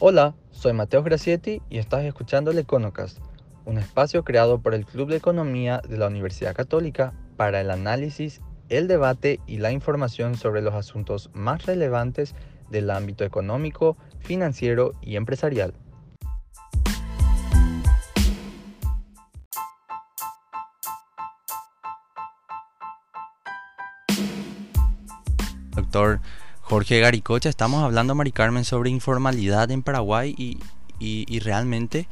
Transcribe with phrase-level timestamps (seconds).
[0.00, 3.18] Hola, soy Mateo Gracietti y estás escuchando el Econocast,
[3.64, 8.40] un espacio creado por el Club de Economía de la Universidad Católica para el análisis,
[8.68, 12.36] el debate y la información sobre los asuntos más relevantes
[12.70, 15.74] del ámbito económico, financiero y empresarial.
[26.78, 30.58] Jorge Garicocha, estamos hablando, Mari Carmen, sobre informalidad en Paraguay y,
[31.00, 32.06] y, realmente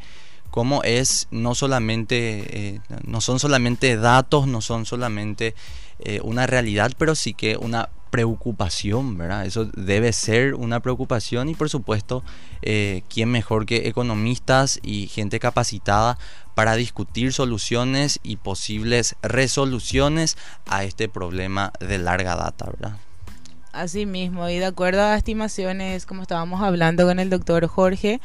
[0.50, 5.54] cómo es no solamente, eh, no son solamente datos, no son solamente
[6.00, 9.46] eh, una realidad, pero sí que una preocupación, ¿verdad?
[9.46, 12.24] Eso debe ser una preocupación y por supuesto,
[12.62, 16.18] eh, ¿quién mejor que economistas y gente capacitada
[16.56, 23.05] para discutir soluciones y posibles resoluciones a este problema de larga data, ¿verdad?
[23.76, 28.22] Así mismo, y de acuerdo a estimaciones, como estábamos hablando con el doctor Jorge,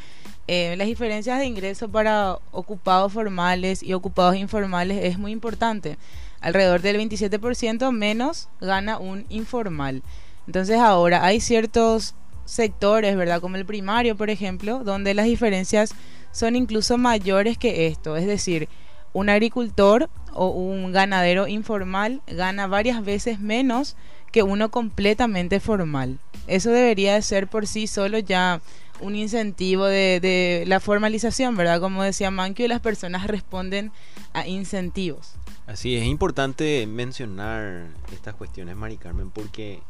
[0.48, 5.98] eh, las diferencias de ingreso para ocupados formales y ocupados informales es muy importante.
[6.40, 10.02] Alrededor del 27% menos gana un informal.
[10.46, 12.14] Entonces ahora hay ciertos
[12.46, 13.42] sectores, ¿verdad?
[13.42, 15.94] Como el primario, por ejemplo, donde las diferencias
[16.30, 18.16] son incluso mayores que esto.
[18.16, 18.70] Es decir,
[19.12, 23.96] un agricultor o un ganadero informal gana varias veces menos
[24.32, 26.18] que uno completamente formal.
[26.46, 28.60] Eso debería de ser por sí solo ya
[29.00, 31.80] un incentivo de, la formalización, ¿verdad?
[31.80, 33.92] Como decía Mankio, las personas responden
[34.32, 35.34] a incentivos.
[35.66, 39.80] Así es, importante mencionar estas cuestiones, Mari Carmen, porque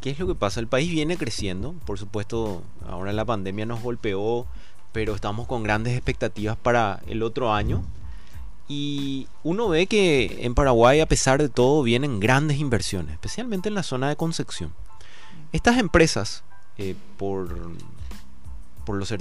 [0.00, 0.60] ¿qué es lo que pasa?
[0.60, 4.46] El país viene creciendo, por supuesto, ahora la pandemia nos golpeó,
[4.92, 7.84] pero estamos con grandes expectativas para el otro año
[8.68, 13.74] y uno ve que en Paraguay, a pesar de todo, vienen grandes inversiones, especialmente en
[13.74, 14.74] la zona de Concepción.
[15.52, 16.44] Estas empresas,
[16.76, 17.48] eh, por,
[18.84, 19.12] por, los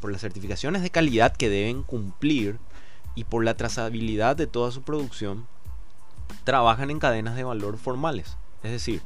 [0.00, 2.58] por las certificaciones de calidad que deben cumplir
[3.14, 5.46] y por la trazabilidad de toda su producción,
[6.44, 8.38] trabajan en cadenas de valor formales.
[8.62, 9.02] Es decir,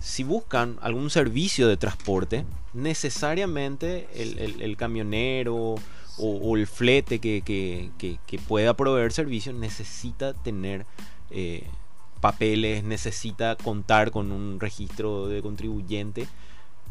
[0.00, 5.76] si buscan algún servicio de transporte, necesariamente el, el camionero
[6.18, 10.86] o, el flete que, pueda proveer servicios necesita tener
[11.30, 11.64] eh,
[12.20, 16.26] papeles, necesita contar con un registro de contribuyente.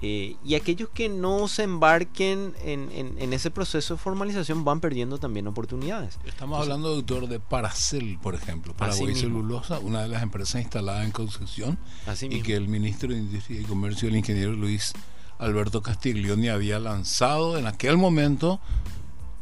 [0.03, 5.47] Eh, y aquellos que no se embarquen en, ese proceso de formalización van perdiendo también
[5.47, 6.19] oportunidades.
[6.23, 11.11] Estamos hablando, doctor, de Paracel, por ejemplo, Paraguay Celulosa, una de las empresas instaladas en
[11.11, 11.79] Concepción
[12.21, 14.94] y que el ministro de Industria y Comercio, el ingeniero Luis
[15.39, 18.59] Alberto Castiglioni, había lanzado en aquel momento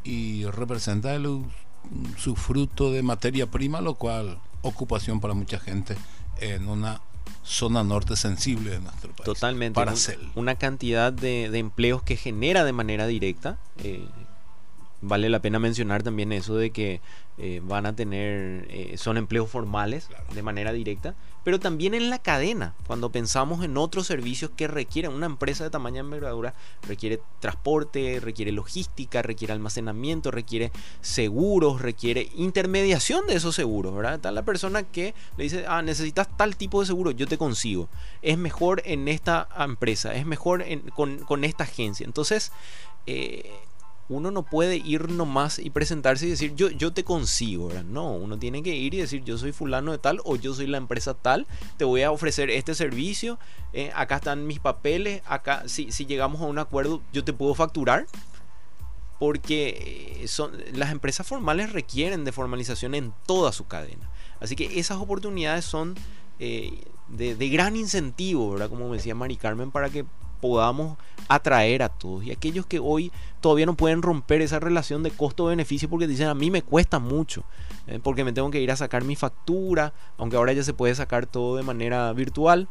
[0.06, 1.18] y representa
[2.18, 5.98] su fruto de materia prima, lo cual ocupación para mucha gente
[6.40, 7.02] en una
[7.44, 9.26] zona norte sensible de nuestro país.
[9.26, 9.76] Totalmente.
[9.76, 9.94] Para
[10.36, 13.58] una cantidad de, empleos que genera de manera directa.
[13.84, 14.08] Eh,
[15.02, 17.02] vale la pena mencionar también eso de que
[17.38, 22.18] eh, van a tener, eh, son empleos formales de manera directa, pero también en la
[22.18, 28.20] cadena, cuando pensamos en otros servicios que requieren, una empresa de tamaño envergadura requiere transporte,
[28.20, 34.16] requiere logística, requiere almacenamiento, requiere seguros, requiere intermediación de esos seguros, ¿verdad?
[34.16, 37.90] Está la persona que le dice, ah, necesitas tal tipo de seguro, yo te consigo.
[38.24, 42.08] Es mejor en esta empresa, es mejor con, con, esta agencia.
[42.08, 42.52] Entonces,
[43.06, 43.52] eh,
[44.08, 47.84] uno no puede ir nomás y presentarse y decir yo, yo te consigo, ¿verdad?
[47.84, 50.68] No, uno tiene que ir y decir yo soy fulano de tal o yo soy
[50.68, 53.40] la empresa tal, te voy a ofrecer este servicio,
[53.74, 57.54] eh, acá están mis papeles, acá si, si llegamos a un acuerdo yo te puedo
[57.56, 58.06] facturar.
[59.18, 64.10] Porque eh, son, las empresas formales requieren de formalización en toda su cadena.
[64.42, 65.96] Así que esas oportunidades son
[66.38, 68.70] eh, de, de, gran incentivo, ¿verdad?
[68.70, 70.04] Como decía Mari Carmen, para que
[70.36, 70.98] podamos
[71.28, 72.24] atraer a todos.
[72.24, 76.34] Y aquellos que hoy todavía no pueden romper esa relación de costo-beneficio porque dicen a
[76.34, 77.44] mí me cuesta mucho,
[77.88, 80.96] eh, porque me tengo que ir a sacar mi factura, aunque ahora ya se puede
[80.96, 82.68] sacar todo de manera virtual.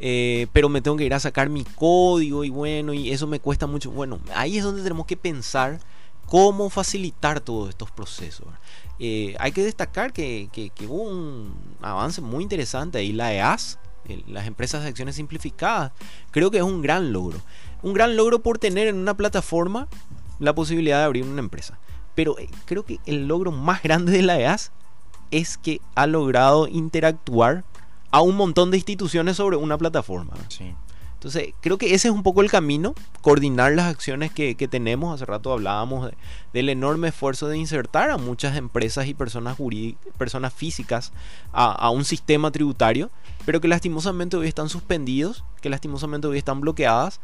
[0.00, 3.40] Eh, pero me tengo que ir a sacar mi código y bueno, y eso me
[3.40, 3.90] cuesta mucho.
[3.90, 5.80] Bueno, ahí es donde tenemos que pensar
[6.26, 8.46] cómo facilitar todos estos procesos.
[9.00, 13.78] Eh, hay que destacar que, que, hubo un avance muy interesante ahí, la EAS,
[14.26, 15.92] las empresas de acciones simplificadas.
[16.30, 17.38] Creo que es un gran logro.
[17.82, 19.88] Un gran logro por tener en una plataforma
[20.38, 21.78] la posibilidad de abrir una empresa.
[22.14, 24.72] Pero eh, creo que el logro más grande de la EAS
[25.30, 27.64] es que ha logrado interactuar
[28.10, 30.34] a un montón de instituciones sobre una plataforma.
[30.48, 30.74] Sí.
[31.18, 35.12] Entonces, creo que ese es un poco el camino, coordinar las acciones que, tenemos.
[35.12, 36.12] Hace rato hablábamos
[36.52, 39.56] del enorme esfuerzo de insertar a muchas empresas y personas,
[40.16, 41.12] personas físicas
[41.52, 43.10] a, un sistema tributario,
[43.44, 47.20] pero que lastimosamente hoy están suspendidos, que lastimosamente hoy están bloqueadas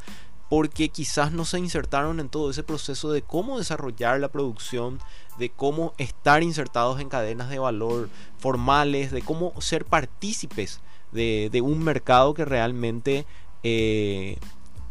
[0.48, 4.98] porque quizás no se insertaron en todo ese proceso de cómo desarrollar la producción,
[5.38, 10.80] de cómo estar insertados en cadenas de valor formales, de cómo ser partícipes
[11.14, 13.24] de, un mercado que realmente
[13.64, 14.38] eh,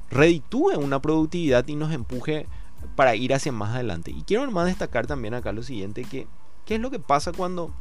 [0.10, 2.48] reditúe una productividad y nos empuje
[2.96, 4.12] para ir hacia más adelante.
[4.12, 6.28] Y quiero más destacar también acá lo siguiente, que
[6.66, 7.72] qué es lo que pasa cuando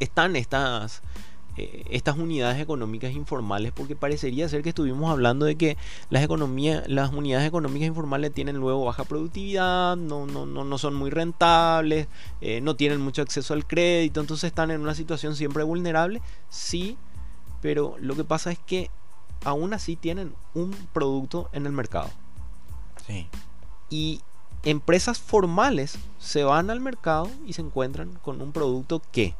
[0.00, 1.02] están estas
[1.56, 5.76] eh, estas unidades económicas informales porque parecería ser que estuvimos hablando de que
[6.10, 10.96] las economías las unidades económicas informales tienen luego baja productividad no no no, no son
[10.96, 12.08] muy rentables
[12.40, 16.96] eh, no tienen mucho acceso al crédito entonces están en una situación siempre vulnerable sí
[17.60, 18.90] pero lo que pasa es que
[19.44, 22.10] aún así tienen un producto en el mercado.
[23.06, 23.28] Sí.
[23.90, 24.20] Y
[24.64, 29.34] empresas formales se van al mercado y se encuentran con un producto que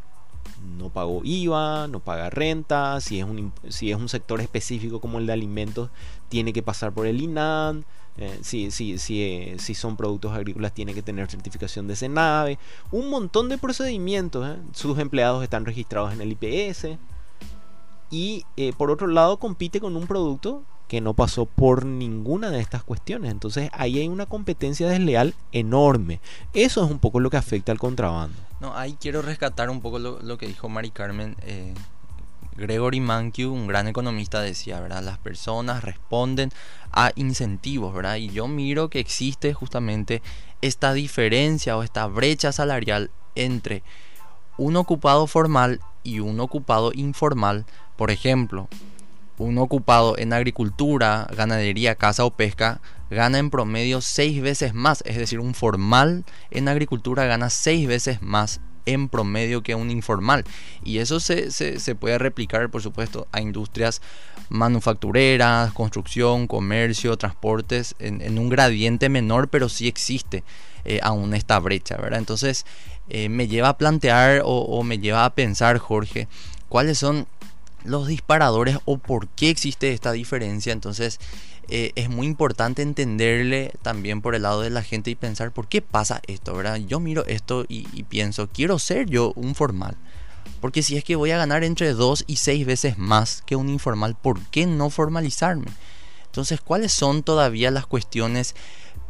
[0.78, 5.18] no pagó IVA, no paga renta, si es un, si es un sector específico como
[5.18, 5.90] el de alimentos,
[6.28, 7.84] tiene que pasar por el INAN,
[8.16, 12.58] eh, si, si, eh, si, son productos agrícolas, tiene que tener certificación de SENAVE,
[12.92, 14.60] un montón de procedimientos, eh.
[14.72, 16.96] sus empleados están registrados en el IPS,
[18.10, 18.44] y
[18.76, 23.30] por otro lado compite con un producto que no pasó por ninguna de estas cuestiones.
[23.30, 26.20] Entonces ahí hay una competencia desleal enorme.
[26.52, 28.36] Eso es un poco lo que afecta al contrabando.
[28.60, 31.36] No, ahí quiero rescatar un poco lo, que dijo Mari Carmen.
[31.42, 31.74] Eh,
[32.56, 35.02] Gregory Mankiw, un gran economista, decía, ¿verdad?
[35.02, 36.50] Las personas responden
[36.92, 38.16] a incentivos, ¿verdad?
[38.16, 40.22] Y yo miro que existe justamente
[40.60, 43.82] esta diferencia o esta brecha salarial entre
[44.56, 47.66] un ocupado formal y un ocupado informal.
[47.96, 48.68] Por ejemplo,
[49.38, 52.80] un ocupado en agricultura, ganadería, caza o pesca
[53.10, 58.22] gana en promedio seis veces más, es decir, un formal en agricultura gana seis veces
[58.22, 60.44] más en promedio que un informal.
[60.82, 61.48] Y eso se,
[61.98, 64.02] puede replicar, por supuesto, a industrias
[64.50, 70.44] manufactureras, construcción, comercio, transportes, en, un gradiente menor, pero sí existe
[70.84, 72.18] eh, aún esta brecha, ¿verdad?
[72.18, 72.66] Entonces,
[73.08, 76.28] eh, me lleva a plantear o me lleva a pensar, Jorge,
[76.68, 77.26] cuáles son
[77.84, 80.72] los disparadores o por qué existe esta diferencia.
[80.72, 81.20] Entonces
[81.68, 85.68] eh, es muy importante entenderle también por el lado de la gente y pensar por
[85.68, 86.76] qué pasa esto, ¿verdad?
[86.76, 89.96] Yo miro esto y, pienso, quiero ser yo un formal.
[90.60, 93.68] Porque si es que voy a ganar entre dos y seis veces más que un
[93.68, 95.70] informal, ¿por qué no formalizarme?
[96.26, 98.54] Entonces, ¿cuáles son todavía las cuestiones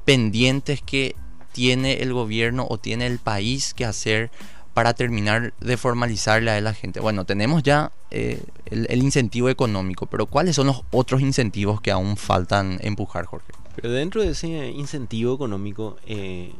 [0.05, 1.17] pendientes que
[1.53, 4.31] tiene el gobierno o tiene el país que hacer
[4.75, 7.01] para terminar de formalizarle a la gente?
[7.01, 12.17] Bueno, tenemos ya eh, el, incentivo económico, pero ¿cuáles son los otros incentivos que aún
[12.17, 13.53] faltan empujar, Jorge?
[13.77, 16.53] Pero dentro de ese incentivo económico, eh,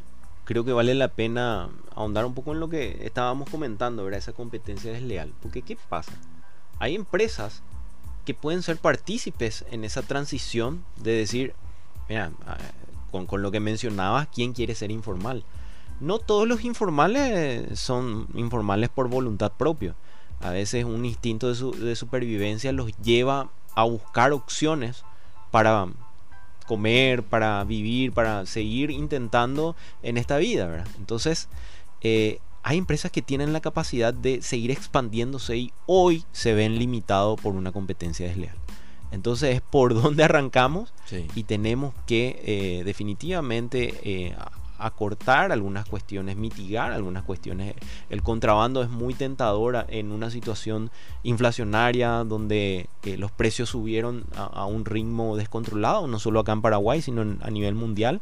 [0.45, 4.19] creo que vale la pena ahondar un poco en lo que estábamos comentando, ¿verdad?
[4.19, 5.33] Esa competencia desleal.
[5.41, 6.13] Porque ¿qué pasa?
[6.79, 7.63] Hay empresas
[8.25, 11.53] que pueden ser partícipes en esa transición de decir,
[12.09, 12.31] mira,
[13.11, 15.43] con lo que mencionabas, ¿quién quiere ser informal?
[15.99, 19.95] No todos los informales son informales por voluntad propia.
[20.41, 25.03] A veces un instinto de, supervivencia los lleva a buscar opciones
[25.51, 25.87] para
[26.67, 31.47] comer, para vivir, para seguir intentando en esta vida, Entonces,
[32.01, 37.39] eh, hay empresas que tienen la capacidad de seguir expandiéndose y hoy se ven limitados
[37.39, 38.55] por una competencia desleal.
[39.11, 40.91] Entonces es por donde arrancamos
[41.35, 44.35] y tenemos que eh, definitivamente eh,
[44.85, 47.75] acortar algunas cuestiones, mitigar algunas cuestiones.
[48.09, 50.91] El contrabando es muy tentador en una situación
[51.23, 57.01] inflacionaria donde eh, los precios subieron a, un ritmo descontrolado, no solo acá en Paraguay,
[57.01, 58.21] sino a nivel mundial.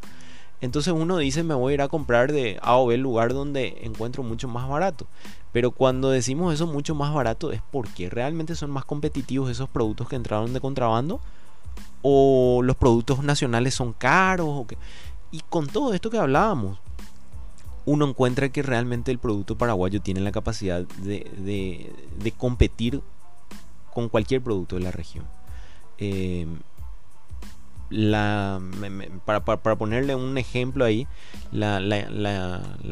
[0.62, 3.80] Entonces uno dice me voy a ir a comprar de A o B lugar donde
[3.82, 5.08] encuentro mucho más barato.
[5.52, 10.08] Pero cuando decimos eso mucho más barato es porque realmente son más competitivos esos productos
[10.08, 11.20] que entraron de contrabando
[12.02, 14.78] o los productos nacionales son caros o que
[15.34, 16.78] y con todo esto que hablábamos,
[17.86, 21.92] uno encuentra que realmente el producto paraguayo tiene la capacidad de,
[22.38, 23.02] competir
[23.92, 25.26] con cualquier producto de la región.
[25.98, 26.46] Eh,
[27.90, 28.62] la,
[29.26, 29.42] para,
[29.76, 31.08] ponerle un ejemplo ahí,
[31.52, 31.80] la,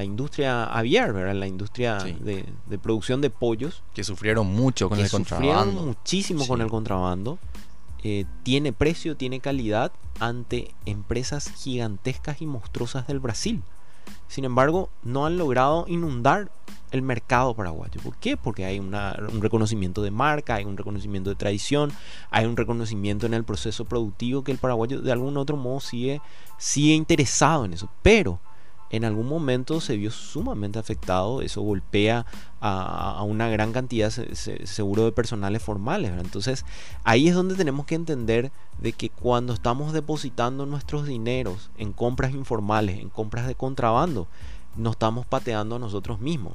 [0.04, 1.36] industria aviar, ¿verdad?
[1.36, 2.44] la industria de,
[2.82, 3.84] producción de pollos.
[3.94, 5.64] Que sufrieron mucho con el contrabando.
[5.64, 7.38] Sufrieron muchísimo con el contrabando.
[8.04, 13.62] Eh, tiene precio, tiene calidad ante empresas gigantescas y monstruosas del Brasil.
[14.28, 16.52] Sin embargo, no han logrado inundar
[16.92, 18.02] el mercado paraguayo.
[18.02, 18.38] ¿Por qué?
[18.38, 18.94] Porque hay un
[19.42, 21.92] reconocimiento de marca, hay un reconocimiento de tradición,
[22.30, 26.22] hay un reconocimiento en el proceso productivo que el paraguayo de algún otro modo sigue,
[26.58, 27.90] sigue interesado en eso.
[28.02, 28.40] Pero
[28.92, 32.26] en algún momento se vio sumamente afectado, eso golpea
[32.60, 36.12] a, una gran cantidad seguro de personales formales.
[36.20, 36.66] Entonces
[37.04, 42.34] ahí es donde tenemos que entender de que cuando estamos depositando nuestros dineros en compras
[42.34, 44.28] informales, en compras de contrabando,
[44.76, 46.54] nos estamos pateando a nosotros mismos.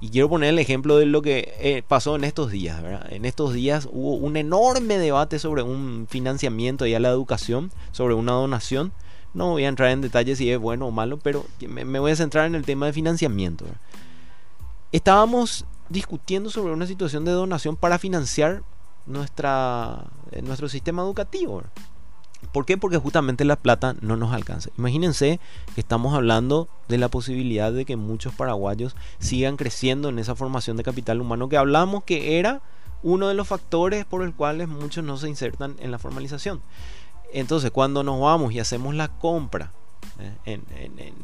[0.00, 2.82] Y quiero poner el ejemplo de lo que eh, pasó en estos días.
[3.10, 8.14] En estos días hubo un enorme debate sobre un financiamiento y a la educación, sobre
[8.14, 8.92] una donación.
[9.34, 12.16] No voy a entrar en detalles si es bueno o malo, pero me, voy a
[12.16, 13.64] centrar en el tema de financiamiento.
[14.92, 18.62] Estábamos discutiendo sobre una situación de donación para financiar
[19.06, 21.62] nuestra, eh, nuestro sistema educativo.
[22.52, 22.76] ¿Por qué?
[22.76, 24.70] Porque justamente la plata no nos alcanza.
[24.76, 25.38] Imagínense
[25.74, 30.76] que estamos hablando de la posibilidad de que muchos paraguayos sigan creciendo en esa formación
[30.76, 32.60] de capital humano que hablamos que era
[33.02, 36.60] uno de los factores por el cuales muchos no se insertan en la formalización.
[37.32, 39.72] Entonces, cuando nos vamos y hacemos la compra
[40.44, 40.60] ¿eh?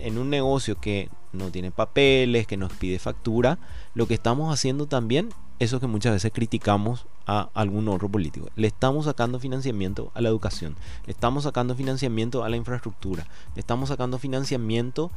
[0.01, 3.59] en, un negocio que no tiene papeles, que nos pide factura,
[3.95, 8.69] lo que estamos haciendo también, eso que muchas veces criticamos a algún otro político, le
[8.69, 13.91] estamos sacando financiamiento a la educación, le estamos sacando financiamiento a la infraestructura, le estamos
[13.91, 15.11] sacando financiamiento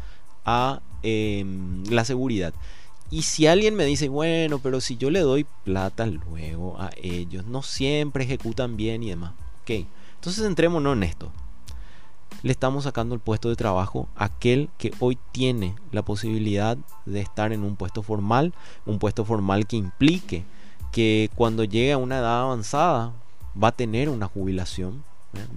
[0.43, 2.53] a em, la seguridad.
[3.10, 7.45] Y si alguien me dice, bueno, pero si yo le doy plata luego a ellos,
[7.45, 9.33] no siempre ejecutan bien y demás.
[9.63, 9.86] Ok,
[10.21, 11.31] entonces entrémonos en esto.
[12.43, 17.21] Le estamos sacando el puesto de trabajo a aquel que hoy tiene la posibilidad de
[17.21, 18.53] estar en un puesto formal,
[18.85, 20.45] un puesto formal que implique
[20.91, 23.13] que cuando llegue a una edad avanzada
[23.61, 25.03] va a tener una jubilación,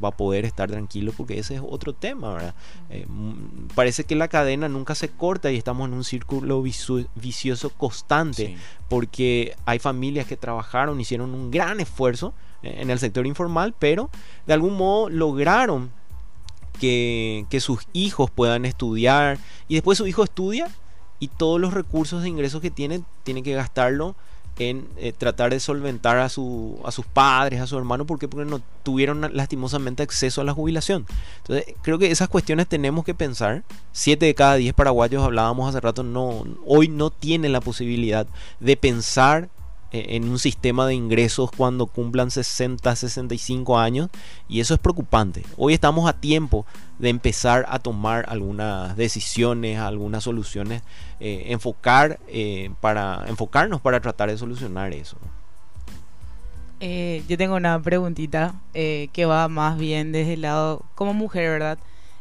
[0.02, 2.54] va a poder estar tranquilo porque ese es otro tema,
[2.90, 7.70] eh, mm, parece que la cadena nunca se corta y estamos en un círculo vicioso
[7.70, 8.56] constante
[8.88, 14.10] porque hay familias que trabajaron, hicieron un gran esfuerzo eh, en el sector informal, pero
[14.46, 15.90] de algún modo lograron
[16.80, 19.38] que, sus hijos puedan estudiar
[19.68, 20.68] y después su hijo estudia
[21.18, 24.16] y todos los recursos de ingresos que tiene tiene que gastarlo
[24.58, 28.44] en eh, tratar de solventar a, su, a sus padres, a su hermano, ¿por porque
[28.44, 31.06] no tuvieron lastimosamente acceso a la jubilación.
[31.38, 33.64] Entonces, creo que esas cuestiones tenemos que pensar.
[33.92, 38.26] Siete de cada diez paraguayos, hablábamos hace rato, no, hoy no tienen la posibilidad
[38.60, 39.48] de pensar
[39.94, 44.08] en un sistema de ingresos cuando cumplan 60, 65 años
[44.48, 45.44] y eso es preocupante.
[45.56, 46.66] Hoy estamos a tiempo
[46.98, 50.82] de empezar a tomar algunas decisiones, algunas soluciones,
[51.20, 55.16] eh, enfocar eh, para enfocarnos para tratar de solucionar eso.
[56.80, 61.78] yo tengo una preguntita que va más bien desde el lado como mujer, ¿verdad?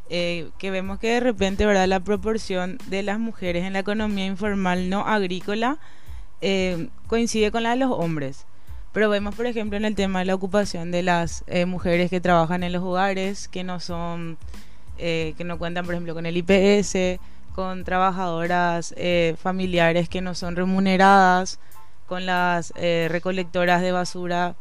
[0.10, 1.88] que vemos que de repente, ¿verdad?
[1.88, 5.80] La proporción de las mujeres en la economía informal no agrícola
[6.46, 8.46] eh, coincide con la de los hombres.
[8.92, 12.20] Pero vemos, por ejemplo, en el tema de la ocupación de las eh, mujeres que
[12.20, 14.38] trabajan en los hogares, que no son,
[14.98, 17.22] eh, que no cuentan, por ejemplo, con el IPS,
[17.56, 18.94] con trabajadoras
[19.38, 21.60] familiares que no son remuneradas,
[22.08, 24.56] con las recolectoras de basura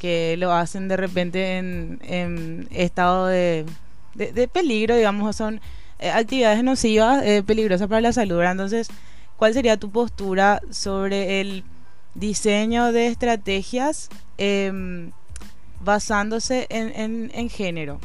[0.00, 3.64] que lo hacen de repente en, estado de,
[4.14, 5.60] de, peligro, digamos, son
[6.00, 8.42] actividades nocivas, peligrosas para la salud.
[8.42, 8.88] Entonces,
[9.42, 11.64] ¿Cuál sería tu postura sobre el
[12.14, 14.08] diseño de estrategias
[14.38, 15.10] em,
[15.80, 17.98] basándose en, género?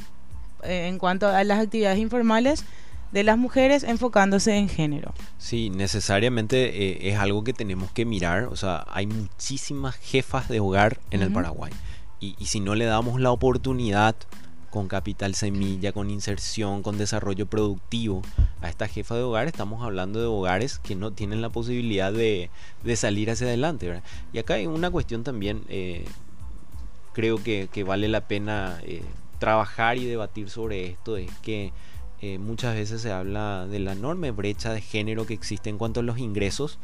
[0.64, 2.66] Eh, en cuanto a las actividades informales
[3.12, 5.14] de las mujeres enfocándose en género.
[5.38, 8.46] Sí, necesariamente eh, es algo que tenemos que mirar.
[8.46, 11.72] O sea, hay muchísimas jefas de hogar en el Paraguay.
[12.20, 14.16] Y, y, si no le damos la oportunidad
[14.70, 18.22] con capital semilla, con inserción, con desarrollo productivo
[18.62, 22.50] a esta jefa de hogar, estamos hablando de hogares que no tienen la posibilidad de,
[22.96, 24.02] salir hacia adelante.
[24.34, 26.06] Y acá hay una cuestión también, eh,
[27.14, 29.04] creo que, vale la pena eh,
[29.40, 31.72] trabajar y debatir sobre esto, es que
[32.22, 36.00] eh, muchas veces se habla de la enorme brecha de género que existe en cuanto
[36.00, 36.80] a los ingresos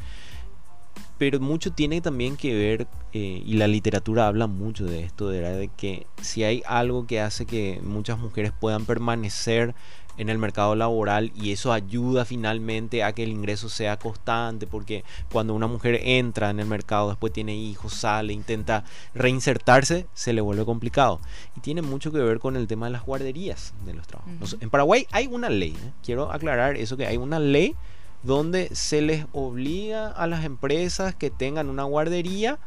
[1.23, 5.69] pero mucho tiene también que ver, eh, y la literatura habla mucho de esto, de,
[5.77, 9.73] que si hay algo que hace que muchas mujeres puedan permanecer
[10.17, 15.05] en el mercado laboral y eso ayuda finalmente a que el ingreso sea constante porque
[15.31, 18.83] cuando una mujer entra en el mercado después tiene hijos sale intenta
[19.15, 21.21] reinsertarse se le vuelve complicado.
[21.55, 24.57] Y tiene mucho que ver con el tema de las guarderías de los trabajos.
[24.59, 25.91] En Paraguay hay una ley ¿eh?
[26.03, 27.77] quiero aclarar eso que hay una ley
[28.23, 32.57] donde se les obliga a las empresas que tengan una guardería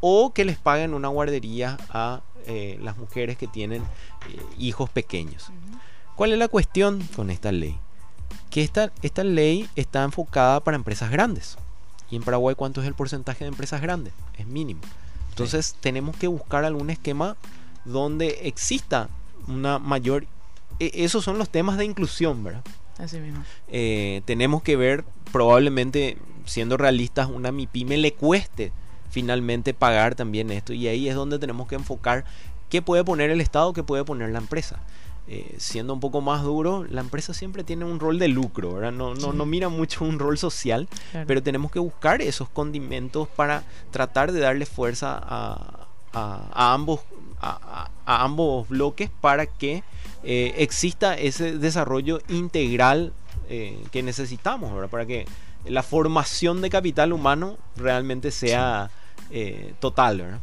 [0.00, 5.50] o que les paguen una guardería a eh, las mujeres que tienen eh, hijos pequeños.
[6.16, 7.78] ¿Cuál es la cuestión con esta ley?
[8.50, 11.56] Que esta, esta ley está enfocada para empresas grandes.
[12.10, 14.12] ¿Y en Paraguay cuánto es el porcentaje de empresas grandes?
[14.36, 14.80] Es mínimo.
[15.30, 17.36] Entonces tenemos que buscar algún esquema
[17.84, 19.08] donde exista
[19.48, 20.26] una mayor...
[20.78, 22.62] E, esos son los temas de inclusión, ¿verdad?
[22.98, 23.44] Así mismo.
[23.68, 28.72] Eh, tenemos que ver, probablemente, siendo realistas, una MIPYME le cueste
[29.10, 32.24] finalmente pagar también esto y ahí es donde tenemos que enfocar
[32.68, 34.80] qué puede poner el Estado, qué puede poner la empresa.
[35.26, 38.92] Eh, siendo un poco más duro, la empresa siempre tiene un rol de lucro, ¿verdad?
[38.92, 40.86] No, no, no mira mucho un rol social,
[41.26, 47.00] pero tenemos que buscar esos condimentos para tratar de darle fuerza a, a, ambos,
[47.40, 49.82] a, ambos bloques para que
[50.24, 53.12] eh, exista ese desarrollo integral
[53.48, 54.90] eh, que necesitamos, ¿verdad?
[54.90, 55.26] Para que
[55.66, 58.90] la formación de capital humano realmente sea
[59.80, 60.40] total, ¿verdad?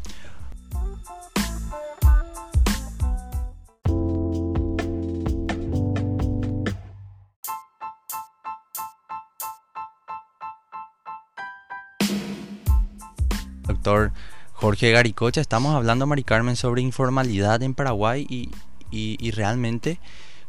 [13.81, 14.11] doctor
[14.53, 15.41] Jorge Garicocha.
[15.41, 18.51] Estamos hablando, Mari Carmen, sobre informalidad en Paraguay y,
[18.91, 19.99] y, realmente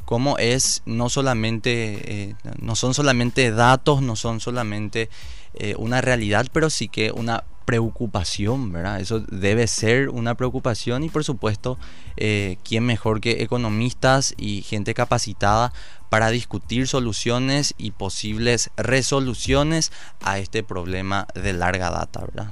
[0.04, 5.08] cómo es no solamente, eh, no son solamente datos, no son solamente
[5.54, 9.00] eh, una realidad, pero sí que una preocupación, ¿verdad?
[9.00, 11.78] Eso debe ser una preocupación y por supuesto,
[12.16, 15.72] eh, ¿quién mejor que economistas y gente capacitada
[16.08, 22.50] para discutir soluciones y posibles resoluciones a este problema de larga data, ¿verdad?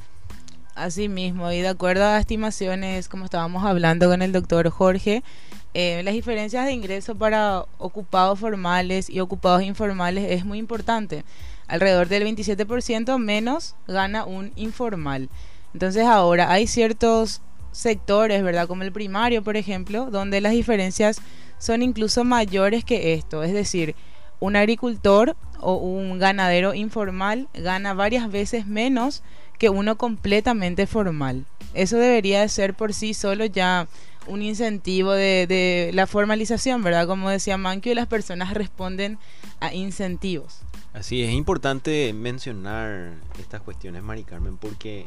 [0.75, 5.23] Así mismo, y de acuerdo a estimaciones, como estábamos hablando con el doctor Jorge,
[5.72, 11.24] eh, las diferencias de ingreso para ocupados formales y ocupados informales es muy importante.
[11.68, 15.28] Alrededor del 27% menos gana un informal.
[15.72, 18.66] Entonces ahora hay ciertos sectores, ¿verdad?
[18.66, 21.20] Como el primario, por ejemplo, donde las diferencias
[21.58, 23.44] son incluso mayores que esto.
[23.44, 23.94] Es decir,
[24.40, 29.22] un agricultor o un ganadero informal gana varias veces menos
[29.58, 31.44] que uno completamente formal.
[31.74, 33.86] Eso debería de ser por sí solo ya
[34.26, 37.06] un incentivo de, la formalización, ¿verdad?
[37.06, 39.18] Como decía Mankio, las personas responden
[39.60, 40.60] a incentivos.
[40.92, 45.06] Así es, importante mencionar estas cuestiones, Mari Carmen, porque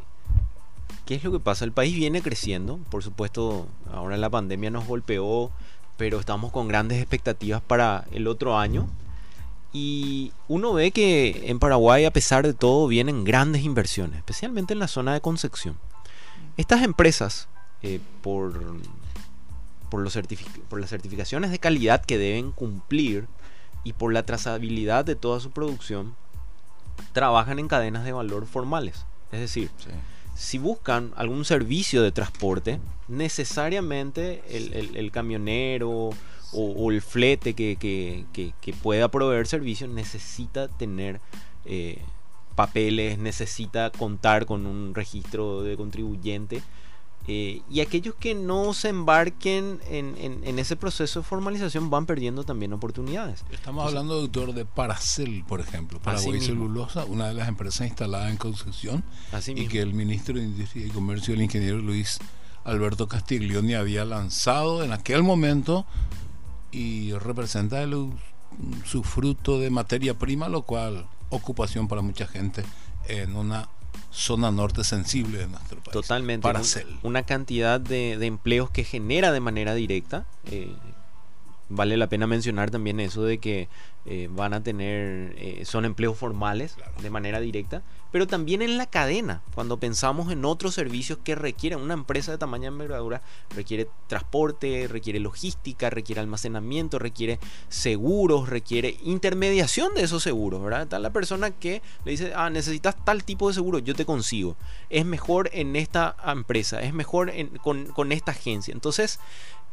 [1.04, 1.64] ¿qué es lo que pasa?
[1.64, 5.50] El país viene creciendo, por supuesto, ahora la pandemia nos golpeó,
[5.96, 8.88] pero estamos con grandes expectativas para el otro año
[9.74, 14.78] y uno ve que en Paraguay, a pesar de todo, vienen grandes inversiones, especialmente en
[14.78, 15.76] la zona de Concepción.
[16.56, 17.48] Estas empresas,
[17.82, 18.54] eh, por,
[19.90, 20.18] por, los
[20.68, 23.26] por las certificaciones de calidad que deben cumplir
[23.84, 26.16] y por la trazabilidad de toda su producción,
[27.12, 29.06] trabajan en cadenas de valor formales.
[29.30, 29.70] Es decir,
[30.34, 36.10] si buscan algún servicio de transporte, necesariamente el, el camionero
[36.54, 38.24] o, el flete que,
[38.82, 41.20] pueda proveer servicios necesita tener
[41.64, 41.98] eh,
[42.54, 46.62] papeles, necesita contar con un registro de contribuyente.
[47.26, 52.72] Eh, y aquellos que no se embarquen en, ese proceso de formalización van perdiendo también
[52.74, 53.44] oportunidades.
[53.50, 58.36] Estamos hablando, doctor, de Paracel, por ejemplo, Paraguay Celulosa, una de las empresas instaladas en
[58.36, 59.04] Concepción,
[59.48, 62.18] y que el ministro de Industria y Comercio, el ingeniero Luis
[62.64, 65.86] Alberto Castiglioni, había lanzado en aquel momento
[66.72, 67.86] y representa
[68.84, 72.64] su fruto de materia prima, lo cual ocupación para mucha gente
[73.08, 73.68] en una
[74.14, 75.92] zona norte sensible de nuestro país.
[75.92, 76.42] Totalmente.
[76.42, 76.62] Para
[77.02, 80.24] una cantidad de, empleos que genera de manera directa.
[80.46, 80.74] Eh,
[81.68, 83.68] vale la pena mencionar también eso de que
[84.06, 87.82] eh, van a tener, eh, son empleos formales de manera directa,
[88.14, 92.38] pero también en la cadena, cuando pensamos en otros servicios que requieren, una empresa de
[92.38, 100.62] tamaño envergadura requiere transporte, requiere logística, requiere almacenamiento, requiere seguros, requiere intermediación de esos seguros,
[100.62, 100.82] ¿verdad?
[100.82, 104.54] Está la persona que le dice, ah, necesitas tal tipo de seguro, yo te consigo.
[104.90, 107.32] Es mejor en esta empresa, es mejor
[107.64, 108.70] con, con, esta agencia.
[108.70, 109.18] Entonces,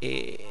[0.02, 0.48] eh,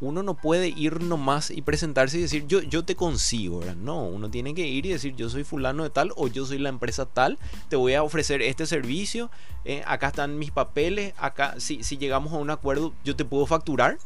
[0.00, 3.76] uno no puede ir nomás y presentarse y decir yo, yo te consigo, ¿verdad?
[3.76, 6.58] No, uno tiene que ir y decir yo soy fulano de tal o yo soy
[6.58, 9.30] la empresa tal, te voy a ofrecer este servicio,
[9.64, 13.46] eh, acá están mis papeles, acá si, si llegamos a un acuerdo yo te puedo
[13.46, 13.98] facturar.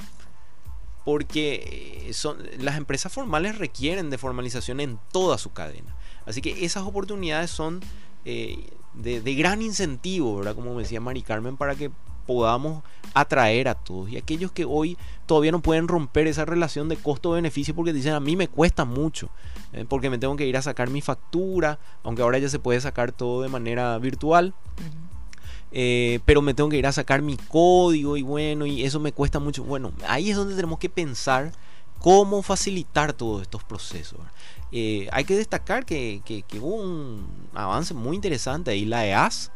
[1.04, 5.96] Porque eh, son, las empresas formales requieren de formalización en toda su cadena.
[6.26, 7.80] Así que esas oportunidades son
[8.24, 10.54] eh, de, de, gran incentivo, ¿verdad?
[10.54, 11.90] Como decía Mari Carmen, para que
[12.26, 12.82] podamos
[13.14, 14.10] atraer a todos.
[14.10, 18.20] Y aquellos que hoy todavía no pueden romper esa relación de costo-beneficio porque dicen a
[18.20, 19.28] mí me cuesta mucho,
[19.72, 22.80] eh, porque me tengo que ir a sacar mi factura, aunque ahora ya se puede
[22.80, 24.54] sacar todo de manera virtual.
[25.74, 29.12] Eh, pero me tengo que ir a sacar mi código y bueno, y eso me
[29.12, 29.64] cuesta mucho.
[29.64, 31.52] Bueno, ahí es donde tenemos que pensar
[31.98, 34.18] cómo facilitar todos estos procesos.
[34.72, 39.50] Eh, hay que destacar que, que, hubo un avance muy interesante ahí, la EAS,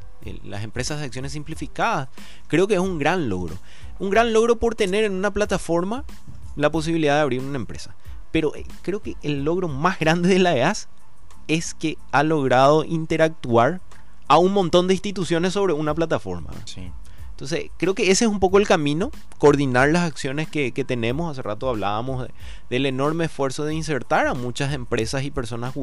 [0.44, 2.08] las empresas de acciones simplificadas,
[2.48, 3.56] creo que es un gran logro.
[3.98, 6.04] Un gran logro por tener en una plataforma
[6.54, 7.94] la posibilidad de abrir una empresa.
[8.32, 10.88] Pero eh, creo que el logro más grande de la EAS
[11.48, 13.80] es que ha logrado interactuar
[14.28, 16.50] a un montón de instituciones sobre una plataforma.
[16.64, 16.90] Sí.
[17.36, 21.30] Entonces, creo que ese es un poco el camino, coordinar las acciones que, tenemos.
[21.30, 22.26] Hace rato hablábamos
[22.70, 25.74] del enorme esfuerzo de insertar a muchas empresas y personas,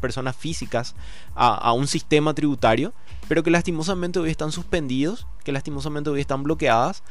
[0.00, 0.94] personas físicas
[1.34, 2.92] a, un sistema tributario,
[3.32, 7.02] pero que lastimosamente hoy están suspendidos, que lastimosamente hoy están bloqueadas,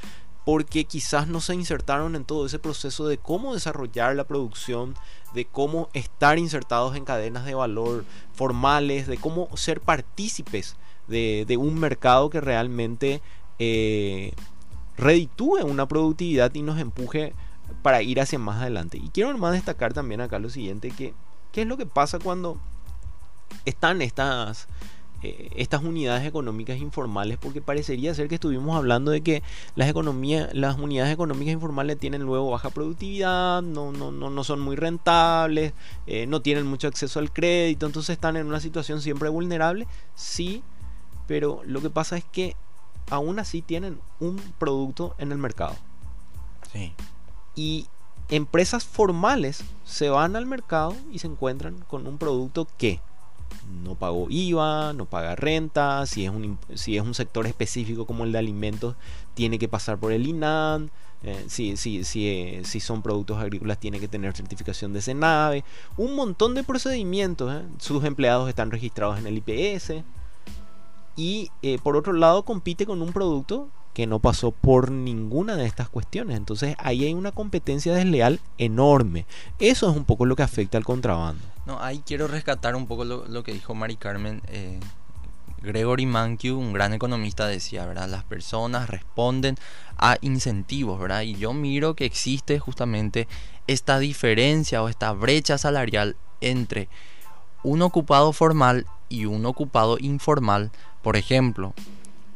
[0.46, 4.94] porque quizás no se insertaron en todo ese proceso de cómo desarrollar la producción,
[5.34, 10.76] de cómo estar insertados en cadenas de valor formales, de cómo ser partícipes
[11.08, 13.20] de, un mercado que realmente
[13.58, 14.34] eh,
[14.98, 17.34] reditúe una productividad y nos empuje
[17.82, 19.00] para ir hacia más adelante.
[19.00, 21.16] Y quiero además destacar también acá lo siguiente, que
[21.52, 22.60] qué es lo que pasa cuando
[23.66, 24.68] están estas,
[25.24, 29.44] eh, estas unidades económicas informales, porque parecería ser que estuvimos hablando de que
[29.76, 34.60] las, economías, las unidades económicas informales tienen luego baja productividad, no, no, no, no son
[34.62, 35.74] muy rentables,
[36.08, 40.64] eh, no tienen mucho acceso al crédito, entonces están en una situación siempre vulnerable, sí,
[41.28, 42.56] pero lo que pasa es que
[43.12, 45.76] aún así tienen un producto en el mercado.
[46.72, 46.94] Sí.
[47.56, 47.86] Y
[48.30, 53.02] empresas formales se van al mercado y se encuentran con un producto que
[53.84, 58.24] no pagó IVA, no paga renta, si es un, si es un sector específico como
[58.24, 58.96] el de alimentos,
[59.34, 60.92] tiene que pasar por el INAN,
[61.24, 65.64] eh, si, si, si, eh, si, son productos agrícolas, tiene que tener certificación de SENAVE,
[65.98, 67.54] un montón de procedimientos.
[67.54, 67.66] Eh.
[67.80, 70.04] Sus empleados están registrados en el IPS
[71.16, 71.52] y
[71.84, 76.38] por otro lado compite con un producto que no pasó por ninguna de estas cuestiones.
[76.38, 79.26] Entonces ahí hay una competencia desleal enorme.
[79.60, 81.44] Eso es un poco lo que afecta al contrabando.
[81.66, 84.42] No, ahí quiero rescatar un poco lo, que dijo Mari Carmen.
[84.48, 84.80] Eh,
[85.62, 88.10] Gregory Mankiw, un gran economista, decía, ¿verdad?
[88.10, 89.58] Las personas responden
[89.98, 91.22] a incentivos, ¿verdad?
[91.22, 93.28] Y yo miro que existe justamente
[93.68, 96.90] esta diferencia o esta brecha salarial entre
[97.62, 101.74] un ocupado formal y un ocupado informal por ejemplo,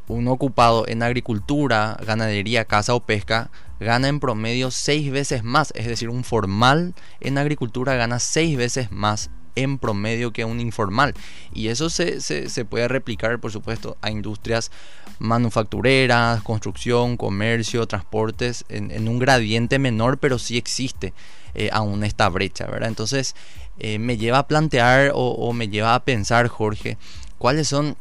[0.07, 5.87] un ocupado en agricultura, ganadería, caza o pesca gana en promedio seis veces más, es
[5.87, 11.13] decir, un formal en agricultura gana seis veces más en promedio que un informal.
[11.53, 14.71] Y eso se, puede replicar, por supuesto, a industrias
[15.19, 21.13] manufactureras, construcción, comercio, transportes, en, un gradiente menor, pero sí existe
[21.53, 22.89] eh, aún esta brecha, ¿verdad?
[22.89, 23.33] Entonces,
[23.79, 26.97] eh, me lleva a plantear o me lleva a pensar, Jorge,
[27.37, 27.95] cuáles son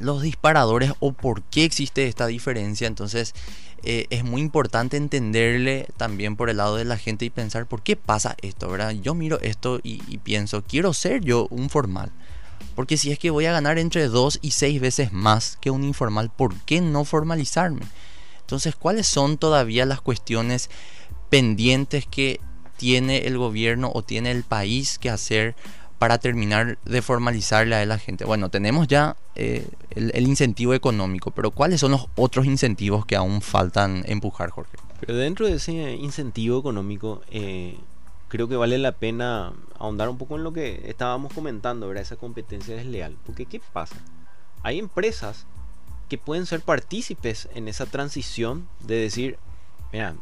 [0.00, 2.86] los disparadores o por qué existe esta diferencia.
[2.86, 3.34] Entonces
[3.82, 7.82] eh, es muy importante entenderle también por el lado de la gente y pensar por
[7.82, 8.90] qué pasa esto, ¿verdad?
[8.90, 12.12] Yo miro esto y, pienso, quiero ser yo un formal.
[12.74, 15.82] Porque si es que voy a ganar entre dos y seis veces más que un
[15.84, 17.86] informal, ¿por qué no formalizarme?
[18.40, 20.68] Entonces, ¿cuáles son todavía las cuestiones
[21.30, 22.40] pendientes que
[22.76, 25.54] tiene el gobierno o tiene el país que hacer
[26.00, 28.24] para terminar de formalizarle a la gente?
[28.24, 33.42] Bueno, tenemos ya eh, el, incentivo económico, pero ¿cuáles son los otros incentivos que aún
[33.42, 34.78] faltan empujar, Jorge?
[34.98, 37.76] Pero dentro de ese incentivo económico, eh,
[38.28, 42.00] creo que vale la pena ahondar un poco en lo que estábamos comentando, ¿verdad?
[42.00, 43.14] Esa competencia desleal.
[43.26, 43.96] Porque ¿qué pasa?
[44.62, 45.44] Hay empresas
[46.08, 49.38] que pueden ser partícipes en esa transición de decir,
[49.92, 50.14] mira,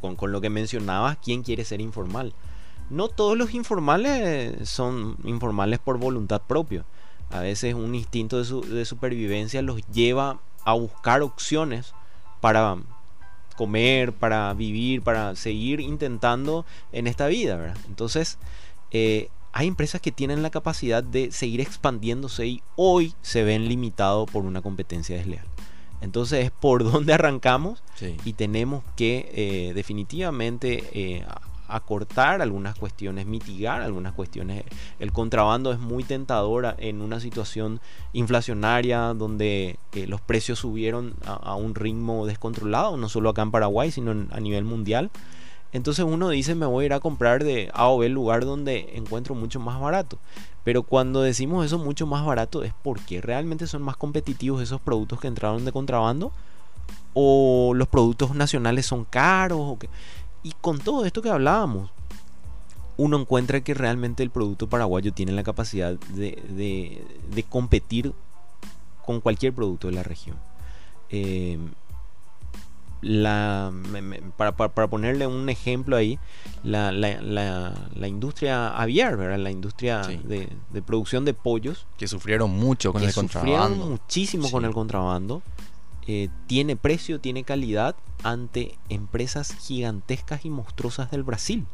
[0.00, 2.34] con, con lo que mencionabas, ¿quién quiere ser informal?
[2.90, 6.84] No todos los informales son informales por voluntad propia.
[7.30, 11.92] A veces un instinto de, supervivencia los lleva a buscar opciones
[12.40, 12.76] para
[13.56, 17.74] comer, para vivir, para seguir intentando en esta vida.
[17.88, 18.38] Entonces,
[18.92, 24.30] eh, hay empresas que tienen la capacidad de seguir expandiéndose y hoy se ven limitados
[24.30, 25.46] por una competencia desleal.
[26.02, 27.82] Entonces es por donde arrancamos
[28.24, 31.24] y tenemos que eh, definitivamente eh,
[31.68, 34.64] acortar algunas cuestiones, mitigar algunas cuestiones.
[34.98, 37.80] El contrabando es muy tentador en una situación
[38.12, 43.90] inflacionaria donde eh, los precios subieron a, un ritmo descontrolado, no solo acá en Paraguay,
[43.90, 45.10] sino a nivel mundial.
[45.72, 48.92] Entonces uno dice me voy a ir a comprar de A o B lugar donde
[48.94, 50.18] encuentro mucho más barato.
[50.64, 55.20] Pero cuando decimos eso mucho más barato es porque realmente son más competitivos esos productos
[55.20, 56.32] que entraron de contrabando
[57.18, 59.88] o los productos nacionales son caros o que
[60.46, 61.90] y con todo esto que hablábamos,
[62.96, 68.12] uno encuentra que realmente el producto paraguayo tiene la capacidad de, competir
[69.04, 70.36] con cualquier producto de la región.
[71.10, 71.58] Eh,
[74.36, 76.20] para, ponerle un ejemplo ahí,
[76.62, 76.92] la,
[78.06, 80.48] industria aviar, la industria de,
[80.86, 81.88] producción de pollos.
[81.98, 83.66] Que sufrieron mucho con el contrabando.
[83.66, 85.42] Sufrieron muchísimo con el contrabando.
[86.06, 91.66] Eh, tiene precio, tiene calidad ante empresas gigantescas y monstruosas del Brasil.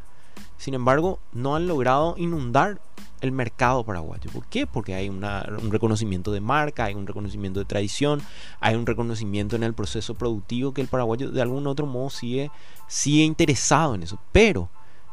[0.57, 2.81] Sin embargo, no han logrado inundar
[3.21, 4.31] el mercado paraguayo.
[4.33, 4.67] ¿Por qué?
[4.67, 5.23] Porque hay un
[5.71, 8.23] reconocimiento de marca, hay un reconocimiento de tradición,
[8.61, 12.51] hay un reconocimiento en el proceso productivo que el paraguayo de algún otro modo sigue,
[12.89, 14.19] sigue interesado en eso.
[14.33, 14.71] Pero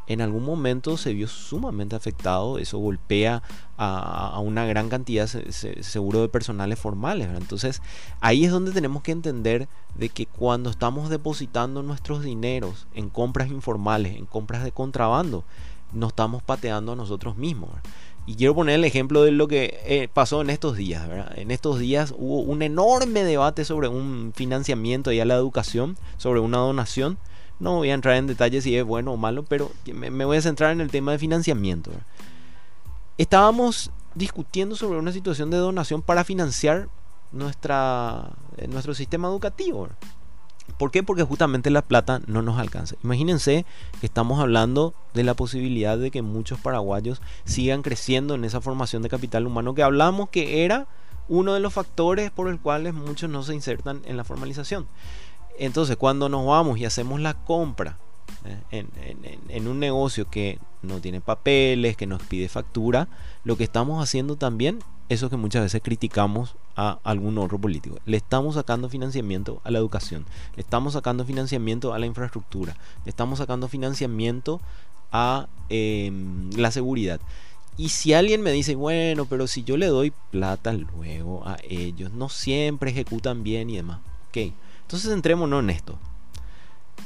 [0.09, 3.43] en algún momento se vio sumamente afectado, eso golpea
[3.77, 7.29] a, una gran cantidad seguro de personales formales.
[7.37, 7.81] Entonces
[8.19, 13.49] ahí es donde tenemos que entender de que cuando estamos depositando nuestros dineros en compras
[13.49, 15.43] informales, en compras de contrabando,
[15.93, 17.69] nos estamos pateando a nosotros mismos.
[18.25, 21.07] Y quiero poner el ejemplo de lo que eh, pasó en estos días.
[21.35, 26.39] En estos días hubo un enorme debate sobre un financiamiento y a la educación, sobre
[26.39, 27.19] una donación.
[27.59, 30.41] No voy a entrar en detalles si es bueno o malo, pero me, voy a
[30.41, 31.91] centrar en el tema de financiamiento.
[33.17, 36.87] Estábamos discutiendo sobre una situación de donación para financiar
[37.31, 39.89] nuestra, eh, nuestro sistema educativo.
[40.77, 41.03] ¿Por qué?
[41.03, 42.95] Porque justamente la plata no nos alcanza.
[43.03, 43.65] Imagínense
[43.99, 49.01] que estamos hablando de la posibilidad de que muchos paraguayos sigan creciendo en esa formación
[49.01, 50.87] de capital humano que hablamos que era
[51.27, 54.87] uno de los factores por el cuales muchos no se insertan en la formalización.
[55.59, 57.97] Entonces, cuando nos vamos y hacemos la compra
[58.71, 58.85] ¿eh?
[59.49, 63.09] en, un negocio que no tiene papeles, que nos pide factura,
[63.43, 68.15] lo que estamos haciendo también, eso que muchas veces criticamos a algún otro político, le
[68.15, 73.39] estamos sacando financiamiento a la educación, le estamos sacando financiamiento a la infraestructura, le estamos
[73.39, 74.61] sacando financiamiento
[75.11, 77.19] a em, la seguridad.
[77.75, 82.13] Y si alguien me dice, bueno, pero si yo le doy plata luego a ellos,
[82.13, 83.99] no siempre ejecutan bien y demás.
[84.29, 84.53] Ok,
[84.89, 85.99] entonces entrémonos en esto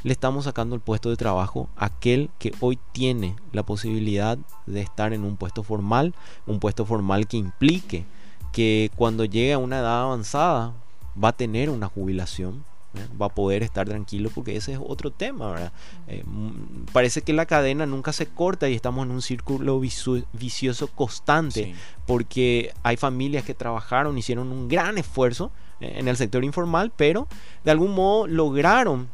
[0.04, 4.80] le estamos sacando el puesto de trabajo a aquel que hoy tiene la posibilidad de
[4.80, 6.14] estar en un puesto formal,
[6.48, 8.06] un puesto formal que implique
[8.54, 10.74] que cuando llegue a una edad avanzada
[11.22, 12.64] va a tener una jubilación,
[12.96, 13.06] ¿eh?
[13.22, 15.74] va a poder estar tranquilo porque ese es otro tema, ¿verdad?
[16.08, 20.88] Eh, mm, parece que la cadena nunca se corta y estamos en un círculo vicioso
[20.88, 25.52] constante porque hay familias que trabajaron, hicieron un gran esfuerzo
[25.96, 27.28] en el sector informal, pero
[27.64, 29.10] de algún modo lograron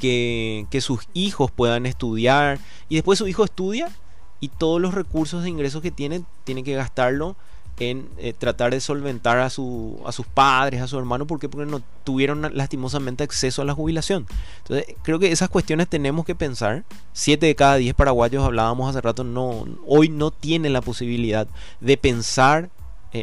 [0.00, 3.88] que, sus hijos puedan estudiar y después su hijo estudia
[4.40, 7.36] y todos los recursos de ingresos que tiene, tiene que gastarlo
[7.78, 11.66] en eh, tratar de solventar a, su, a sus padres, a su hermano, ¿por Porque
[11.66, 14.26] no tuvieron lastimosamente acceso a la jubilación.
[14.58, 16.84] Entonces, creo que esas cuestiones tenemos que pensar.
[17.12, 21.46] Siete de cada diez paraguayos, hablábamos hace rato, no, hoy no tienen la posibilidad
[21.80, 22.70] de pensar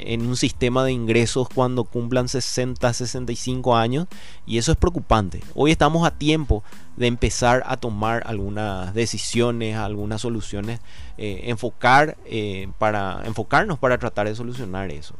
[0.05, 4.07] en un sistema de ingresos cuando cumplan 60, 65 años
[4.45, 5.41] y eso es preocupante.
[5.55, 6.63] Hoy estamos a tiempo
[6.97, 10.79] de empezar a tomar algunas decisiones, algunas soluciones,
[11.17, 15.15] eh, enfocar eh, para enfocarnos para tratar de solucionar eso.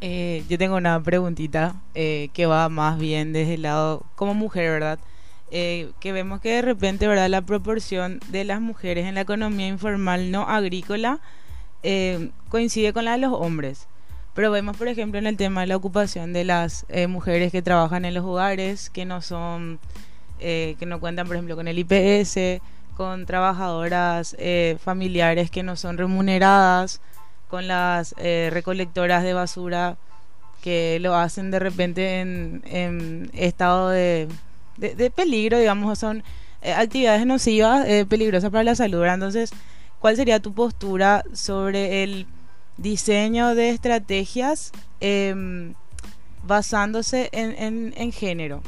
[0.00, 4.98] yo tengo una preguntita que va más bien desde el lado como mujer, ¿verdad?
[5.50, 7.28] que vemos que de repente, ¿verdad?
[7.28, 11.20] La proporción de las mujeres en la economía informal no agrícola
[11.82, 13.86] eh, coincide con la de los hombres.
[14.34, 17.62] Pero vemos, por ejemplo, en el tema de la ocupación de las eh, mujeres que
[17.62, 19.78] trabajan en los hogares, que no son,
[20.40, 22.60] eh, que no cuentan, por ejemplo, con el IPS,
[22.96, 24.36] con trabajadoras
[24.78, 27.00] familiares que no son remuneradas,
[27.48, 29.96] con las recolectoras de basura
[30.62, 34.28] que lo hacen de repente en, estado de,
[34.78, 36.24] de, peligro, digamos, son
[36.62, 39.04] actividades nocivas, peligrosas para la salud.
[39.04, 39.52] Entonces,
[40.06, 42.28] ¿Cuál sería tu postura sobre el
[42.76, 45.74] diseño de estrategias em,
[46.46, 48.62] basándose en, género?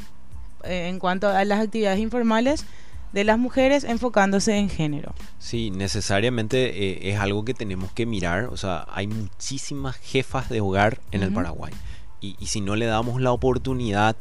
[0.65, 2.65] Eh, en cuanto a las actividades informales
[3.13, 5.15] de las mujeres enfocándose en género.
[5.37, 8.47] Sí, necesariamente eh, es algo que tenemos que mirar.
[8.47, 11.71] O sea, hay muchísimas jefas de hogar en el Paraguay.
[12.19, 14.17] Y, y, si no le damos la oportunidad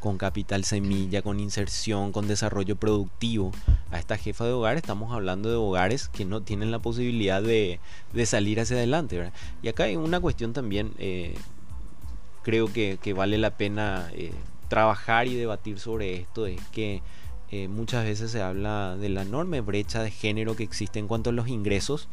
[0.00, 3.52] con capital semilla, con inserción, con desarrollo productivo
[3.90, 7.80] a esta jefa de hogar, estamos hablando de hogares que no tienen la posibilidad de,
[8.24, 9.32] salir hacia adelante.
[9.62, 11.34] Y acá hay una cuestión también, eh,
[12.42, 14.32] creo que, vale la pena eh,
[14.68, 17.02] trabajar y debatir sobre esto, es que
[17.50, 21.30] eh, muchas veces se habla de la enorme brecha de género que existe en cuanto
[21.30, 22.08] a los ingresos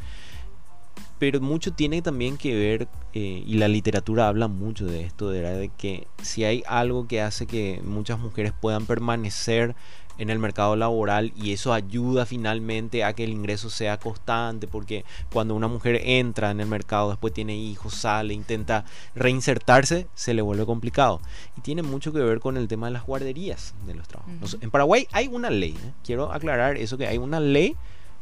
[1.32, 5.72] pero mucho tiene también que ver, eh, y la literatura habla mucho de esto, de,
[5.76, 9.74] que si hay algo que hace que muchas mujeres puedan permanecer
[10.20, 15.04] en el mercado laboral y eso ayuda finalmente a que el ingreso sea constante porque
[15.34, 18.86] cuando una mujer entra en el mercado después tiene hijos sale intenta
[19.16, 21.22] reinsertarse se le vuelve complicado.
[21.58, 24.60] Y tiene mucho que ver con el tema de las guarderías de los trabajos.
[24.62, 25.92] En Paraguay hay una ley ¿eh?
[26.04, 27.76] quiero aclarar eso que hay una ley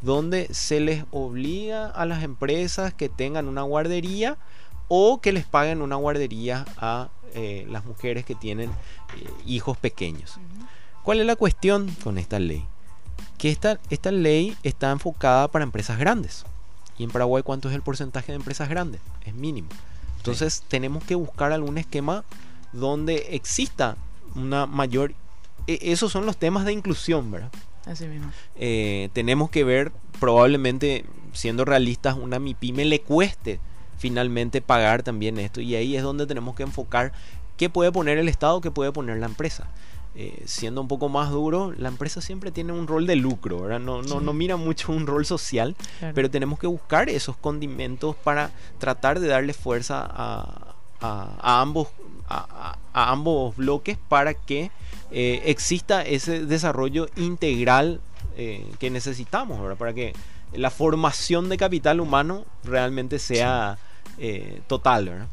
[0.03, 4.37] donde se les obliga a las empresas que tengan una guardería
[4.87, 10.37] o que les paguen una guardería a eh, las mujeres que tienen eh, hijos pequeños.
[11.03, 12.67] ¿Cuál es la cuestión con esta ley?
[13.43, 16.45] que esta, esta ley está enfocada para empresas grandes.
[16.97, 19.01] Y en Paraguay, ¿cuánto es el porcentaje de empresas grandes?
[19.25, 19.67] Es mínimo.
[20.15, 22.23] Entonces tenemos que buscar algún esquema
[22.71, 23.97] donde exista
[24.35, 25.13] una mayor...
[25.67, 27.51] E, esos son los temas de inclusión, ¿verdad?
[27.85, 28.31] Así mismo.
[28.55, 33.59] Eh, tenemos que ver, probablemente, siendo realistas, una MIPYME le cueste
[33.97, 35.61] finalmente pagar también esto.
[35.61, 37.11] Y ahí es donde tenemos que enfocar
[37.57, 39.67] qué puede poner el Estado, qué puede poner la empresa.
[40.15, 43.79] Eh, siendo un poco más duro, la empresa siempre tiene un rol de lucro, ¿verdad?
[43.79, 45.75] No, no, no mira mucho un rol social,
[46.13, 51.87] pero tenemos que buscar esos condimentos para tratar de darle fuerza a, a, ambos,
[52.29, 54.69] a, ambos bloques para que
[55.13, 58.01] eh, exista ese desarrollo integral
[58.35, 59.77] eh, que necesitamos, ¿verdad?
[59.77, 60.13] Para que
[60.53, 63.77] la formación de capital humano realmente sea
[64.67, 65.27] total, ¿verdad?